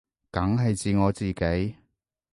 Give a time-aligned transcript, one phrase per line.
[0.31, 1.75] 梗係指我自己